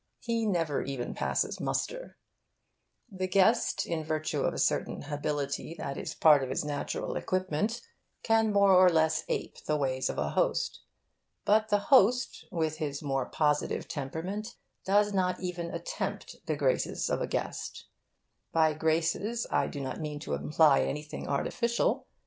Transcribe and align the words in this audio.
He 0.17 0.47
never 0.47 0.81
even 0.81 1.13
passes 1.13 1.59
muster. 1.59 2.17
The 3.11 3.27
guest, 3.27 3.85
in 3.85 4.03
virtue 4.03 4.41
of 4.41 4.51
a 4.51 4.57
certain 4.57 5.03
hability 5.03 5.77
that 5.77 5.95
is 5.95 6.15
part 6.15 6.41
of 6.41 6.49
his 6.49 6.65
natural 6.65 7.15
equipment, 7.15 7.81
can 8.23 8.51
more 8.51 8.73
or 8.75 8.89
less 8.89 9.23
ape 9.29 9.63
the 9.67 9.77
ways 9.77 10.09
of 10.09 10.17
a 10.17 10.31
host. 10.31 10.79
But 11.45 11.69
the 11.69 11.77
host, 11.93 12.47
with 12.51 12.77
his 12.79 13.03
more 13.03 13.27
positive 13.27 13.87
temperament, 13.87 14.55
does 14.85 15.13
not 15.13 15.39
even 15.39 15.69
attempt 15.69 16.35
the 16.47 16.55
graces 16.55 17.07
of 17.07 17.21
a 17.21 17.27
guest. 17.27 17.85
By 18.51 18.73
'graces' 18.73 19.45
I 19.51 19.67
do 19.67 19.79
not 19.79 20.01
mean 20.01 20.19
to 20.21 20.33
imply 20.33 20.81
anything 20.81 21.27
artificial. 21.27 22.07